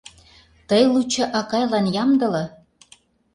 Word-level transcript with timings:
Тый 0.67 0.83
лучо 0.91 1.23
акайлан 1.39 1.85
ямдыле. 2.03 2.43